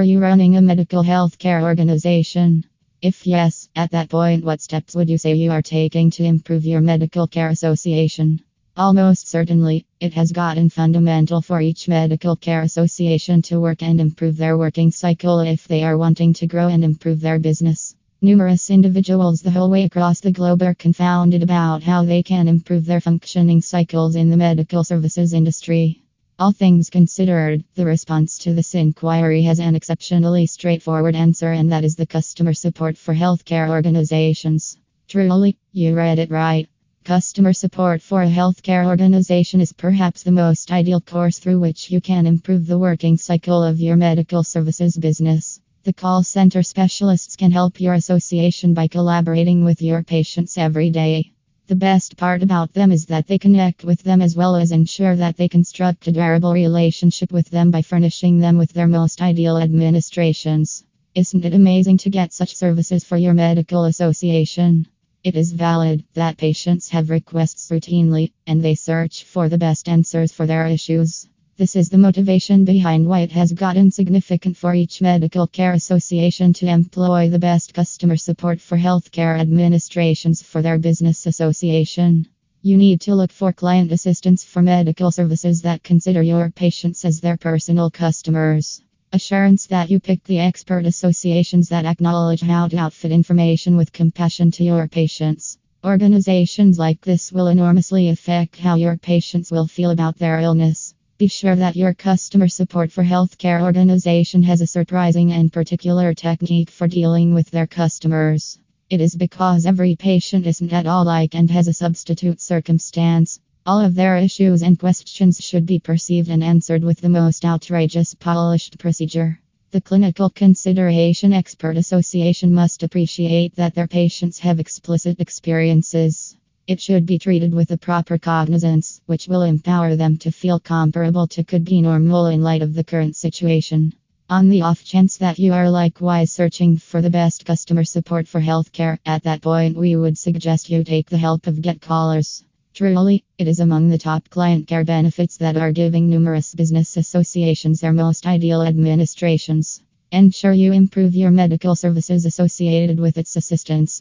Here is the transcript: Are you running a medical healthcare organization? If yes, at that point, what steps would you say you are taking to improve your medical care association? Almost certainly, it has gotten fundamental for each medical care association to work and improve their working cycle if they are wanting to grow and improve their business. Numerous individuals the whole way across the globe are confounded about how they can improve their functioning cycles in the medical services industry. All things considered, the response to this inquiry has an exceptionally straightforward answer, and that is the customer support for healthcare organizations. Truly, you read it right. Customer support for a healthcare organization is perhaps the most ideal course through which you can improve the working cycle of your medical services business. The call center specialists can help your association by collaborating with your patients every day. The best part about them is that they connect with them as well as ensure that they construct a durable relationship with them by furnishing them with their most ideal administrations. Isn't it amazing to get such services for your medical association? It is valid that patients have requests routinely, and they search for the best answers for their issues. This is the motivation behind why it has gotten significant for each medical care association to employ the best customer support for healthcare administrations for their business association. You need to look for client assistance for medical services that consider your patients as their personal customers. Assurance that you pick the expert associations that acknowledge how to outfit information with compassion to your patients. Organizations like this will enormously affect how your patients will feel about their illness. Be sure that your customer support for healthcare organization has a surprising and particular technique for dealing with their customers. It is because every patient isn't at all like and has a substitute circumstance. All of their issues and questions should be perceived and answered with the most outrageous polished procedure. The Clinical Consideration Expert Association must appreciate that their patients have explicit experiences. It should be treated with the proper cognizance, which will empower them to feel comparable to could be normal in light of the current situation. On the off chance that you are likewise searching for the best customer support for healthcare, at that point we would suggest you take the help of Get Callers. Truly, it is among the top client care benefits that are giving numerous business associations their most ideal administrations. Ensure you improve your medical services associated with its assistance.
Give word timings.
Are 0.00 0.12
you 0.12 0.18
running 0.18 0.56
a 0.56 0.62
medical 0.62 1.02
healthcare 1.02 1.62
organization? 1.62 2.64
If 3.02 3.26
yes, 3.26 3.68
at 3.76 3.90
that 3.90 4.08
point, 4.08 4.42
what 4.42 4.62
steps 4.62 4.94
would 4.94 5.10
you 5.10 5.18
say 5.18 5.34
you 5.34 5.50
are 5.50 5.60
taking 5.60 6.10
to 6.12 6.24
improve 6.24 6.64
your 6.64 6.80
medical 6.80 7.26
care 7.26 7.50
association? 7.50 8.40
Almost 8.78 9.28
certainly, 9.28 9.84
it 10.00 10.14
has 10.14 10.32
gotten 10.32 10.70
fundamental 10.70 11.42
for 11.42 11.60
each 11.60 11.86
medical 11.86 12.34
care 12.34 12.62
association 12.62 13.42
to 13.42 13.60
work 13.60 13.82
and 13.82 14.00
improve 14.00 14.38
their 14.38 14.56
working 14.56 14.90
cycle 14.90 15.40
if 15.40 15.68
they 15.68 15.84
are 15.84 15.98
wanting 15.98 16.32
to 16.32 16.46
grow 16.46 16.68
and 16.68 16.82
improve 16.82 17.20
their 17.20 17.38
business. 17.38 17.94
Numerous 18.22 18.70
individuals 18.70 19.42
the 19.42 19.50
whole 19.50 19.68
way 19.68 19.84
across 19.84 20.20
the 20.20 20.32
globe 20.32 20.62
are 20.62 20.74
confounded 20.74 21.42
about 21.42 21.82
how 21.82 22.06
they 22.06 22.22
can 22.22 22.48
improve 22.48 22.86
their 22.86 23.02
functioning 23.02 23.60
cycles 23.60 24.16
in 24.16 24.30
the 24.30 24.38
medical 24.38 24.82
services 24.82 25.34
industry. 25.34 26.00
All 26.40 26.52
things 26.52 26.88
considered, 26.88 27.64
the 27.74 27.84
response 27.84 28.38
to 28.38 28.54
this 28.54 28.74
inquiry 28.74 29.42
has 29.42 29.60
an 29.60 29.74
exceptionally 29.74 30.46
straightforward 30.46 31.14
answer, 31.14 31.52
and 31.52 31.70
that 31.70 31.84
is 31.84 31.96
the 31.96 32.06
customer 32.06 32.54
support 32.54 32.96
for 32.96 33.14
healthcare 33.14 33.68
organizations. 33.68 34.78
Truly, 35.06 35.58
you 35.72 35.94
read 35.94 36.18
it 36.18 36.30
right. 36.30 36.66
Customer 37.04 37.52
support 37.52 38.00
for 38.00 38.22
a 38.22 38.26
healthcare 38.30 38.86
organization 38.86 39.60
is 39.60 39.74
perhaps 39.74 40.22
the 40.22 40.32
most 40.32 40.72
ideal 40.72 41.02
course 41.02 41.38
through 41.38 41.60
which 41.60 41.90
you 41.90 42.00
can 42.00 42.26
improve 42.26 42.66
the 42.66 42.78
working 42.78 43.18
cycle 43.18 43.62
of 43.62 43.78
your 43.78 43.96
medical 43.96 44.42
services 44.42 44.96
business. 44.96 45.60
The 45.82 45.92
call 45.92 46.22
center 46.22 46.62
specialists 46.62 47.36
can 47.36 47.50
help 47.50 47.82
your 47.82 47.92
association 47.92 48.72
by 48.72 48.88
collaborating 48.88 49.62
with 49.62 49.82
your 49.82 50.02
patients 50.02 50.56
every 50.56 50.88
day. 50.88 51.32
The 51.70 51.76
best 51.76 52.16
part 52.16 52.42
about 52.42 52.72
them 52.72 52.90
is 52.90 53.06
that 53.06 53.28
they 53.28 53.38
connect 53.38 53.84
with 53.84 54.02
them 54.02 54.20
as 54.20 54.34
well 54.34 54.56
as 54.56 54.72
ensure 54.72 55.14
that 55.14 55.36
they 55.36 55.46
construct 55.46 56.08
a 56.08 56.10
durable 56.10 56.52
relationship 56.52 57.30
with 57.30 57.48
them 57.48 57.70
by 57.70 57.80
furnishing 57.80 58.40
them 58.40 58.58
with 58.58 58.72
their 58.72 58.88
most 58.88 59.22
ideal 59.22 59.56
administrations. 59.56 60.82
Isn't 61.14 61.44
it 61.44 61.54
amazing 61.54 61.98
to 61.98 62.10
get 62.10 62.32
such 62.32 62.56
services 62.56 63.04
for 63.04 63.16
your 63.16 63.34
medical 63.34 63.84
association? 63.84 64.88
It 65.22 65.36
is 65.36 65.52
valid 65.52 66.02
that 66.14 66.38
patients 66.38 66.88
have 66.88 67.08
requests 67.08 67.70
routinely, 67.70 68.32
and 68.48 68.60
they 68.60 68.74
search 68.74 69.22
for 69.22 69.48
the 69.48 69.56
best 69.56 69.88
answers 69.88 70.32
for 70.32 70.46
their 70.46 70.66
issues. 70.66 71.28
This 71.60 71.76
is 71.76 71.90
the 71.90 71.98
motivation 71.98 72.64
behind 72.64 73.06
why 73.06 73.20
it 73.20 73.32
has 73.32 73.52
gotten 73.52 73.90
significant 73.90 74.56
for 74.56 74.74
each 74.74 75.02
medical 75.02 75.46
care 75.46 75.74
association 75.74 76.54
to 76.54 76.66
employ 76.66 77.28
the 77.28 77.38
best 77.38 77.74
customer 77.74 78.16
support 78.16 78.62
for 78.62 78.78
healthcare 78.78 79.38
administrations 79.38 80.40
for 80.40 80.62
their 80.62 80.78
business 80.78 81.26
association. 81.26 82.26
You 82.62 82.78
need 82.78 83.02
to 83.02 83.14
look 83.14 83.30
for 83.30 83.52
client 83.52 83.92
assistance 83.92 84.42
for 84.42 84.62
medical 84.62 85.10
services 85.10 85.60
that 85.60 85.82
consider 85.82 86.22
your 86.22 86.48
patients 86.48 87.04
as 87.04 87.20
their 87.20 87.36
personal 87.36 87.90
customers. 87.90 88.80
Assurance 89.12 89.66
that 89.66 89.90
you 89.90 90.00
pick 90.00 90.24
the 90.24 90.38
expert 90.38 90.86
associations 90.86 91.68
that 91.68 91.84
acknowledge 91.84 92.40
how 92.40 92.68
to 92.68 92.78
outfit 92.78 93.12
information 93.12 93.76
with 93.76 93.92
compassion 93.92 94.50
to 94.52 94.64
your 94.64 94.88
patients. 94.88 95.58
Organizations 95.84 96.78
like 96.78 97.02
this 97.02 97.30
will 97.30 97.48
enormously 97.48 98.08
affect 98.08 98.56
how 98.56 98.76
your 98.76 98.96
patients 98.96 99.50
will 99.50 99.66
feel 99.66 99.90
about 99.90 100.16
their 100.16 100.40
illness. 100.40 100.89
Be 101.20 101.28
sure 101.28 101.54
that 101.54 101.76
your 101.76 101.92
customer 101.92 102.48
support 102.48 102.90
for 102.90 103.04
healthcare 103.04 103.60
organization 103.60 104.42
has 104.44 104.62
a 104.62 104.66
surprising 104.66 105.32
and 105.32 105.52
particular 105.52 106.14
technique 106.14 106.70
for 106.70 106.88
dealing 106.88 107.34
with 107.34 107.50
their 107.50 107.66
customers. 107.66 108.58
It 108.88 109.02
is 109.02 109.16
because 109.16 109.66
every 109.66 109.96
patient 109.96 110.46
isn't 110.46 110.72
at 110.72 110.86
all 110.86 111.04
like 111.04 111.34
and 111.34 111.50
has 111.50 111.68
a 111.68 111.74
substitute 111.74 112.40
circumstance. 112.40 113.38
All 113.66 113.84
of 113.84 113.94
their 113.94 114.16
issues 114.16 114.62
and 114.62 114.78
questions 114.78 115.38
should 115.44 115.66
be 115.66 115.78
perceived 115.78 116.30
and 116.30 116.42
answered 116.42 116.82
with 116.82 117.02
the 117.02 117.10
most 117.10 117.44
outrageous 117.44 118.14
polished 118.14 118.78
procedure. 118.78 119.38
The 119.72 119.82
Clinical 119.82 120.30
Consideration 120.30 121.34
Expert 121.34 121.76
Association 121.76 122.54
must 122.54 122.82
appreciate 122.82 123.56
that 123.56 123.74
their 123.74 123.88
patients 123.88 124.38
have 124.38 124.58
explicit 124.58 125.20
experiences. 125.20 126.29
It 126.70 126.80
should 126.80 127.04
be 127.04 127.18
treated 127.18 127.52
with 127.52 127.66
the 127.66 127.76
proper 127.76 128.16
cognizance, 128.16 129.00
which 129.06 129.26
will 129.26 129.42
empower 129.42 129.96
them 129.96 130.16
to 130.18 130.30
feel 130.30 130.60
comparable 130.60 131.26
to 131.26 131.42
could 131.42 131.64
be 131.64 131.82
normal 131.82 132.26
in 132.26 132.44
light 132.44 132.62
of 132.62 132.74
the 132.74 132.84
current 132.84 133.16
situation. 133.16 133.92
On 134.28 134.48
the 134.48 134.62
off 134.62 134.84
chance 134.84 135.16
that 135.16 135.40
you 135.40 135.52
are 135.52 135.68
likewise 135.68 136.30
searching 136.30 136.76
for 136.76 137.02
the 137.02 137.10
best 137.10 137.44
customer 137.44 137.82
support 137.82 138.28
for 138.28 138.40
healthcare, 138.40 138.98
at 139.04 139.24
that 139.24 139.42
point 139.42 139.76
we 139.76 139.96
would 139.96 140.16
suggest 140.16 140.70
you 140.70 140.84
take 140.84 141.10
the 141.10 141.18
help 141.26 141.48
of 141.48 141.60
Get 141.60 141.80
Callers. 141.80 142.44
Truly, 142.72 143.24
it 143.36 143.48
is 143.48 143.58
among 143.58 143.88
the 143.88 143.98
top 143.98 144.30
client 144.30 144.68
care 144.68 144.84
benefits 144.84 145.38
that 145.38 145.56
are 145.56 145.72
giving 145.72 146.08
numerous 146.08 146.54
business 146.54 146.96
associations 146.96 147.80
their 147.80 147.92
most 148.04 148.28
ideal 148.28 148.62
administrations. 148.62 149.82
Ensure 150.12 150.52
you 150.52 150.72
improve 150.72 151.16
your 151.16 151.32
medical 151.32 151.74
services 151.74 152.26
associated 152.26 153.00
with 153.00 153.18
its 153.18 153.34
assistance. 153.34 153.98